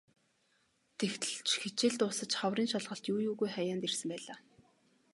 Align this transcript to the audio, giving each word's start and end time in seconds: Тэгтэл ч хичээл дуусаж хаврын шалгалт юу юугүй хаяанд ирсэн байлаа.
Тэгтэл 0.99 1.33
ч 1.47 1.49
хичээл 1.61 1.95
дуусаж 1.99 2.31
хаврын 2.39 2.67
шалгалт 2.71 3.03
юу 3.13 3.19
юугүй 3.29 3.49
хаяанд 3.51 3.81
ирсэн 3.87 4.07
байлаа. 4.11 4.37